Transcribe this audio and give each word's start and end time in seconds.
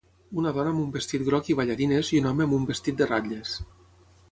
Una 0.43 0.53
dona 0.53 0.71
amb 0.73 0.81
un 0.83 0.87
vestit 0.95 1.25
groc 1.27 1.51
i 1.51 1.57
ballarines 1.59 2.11
i 2.15 2.23
un 2.23 2.31
home 2.31 2.49
amb 2.49 2.59
un 2.61 2.67
vestit 2.73 3.01
de 3.03 3.09
ratlles. 3.15 3.57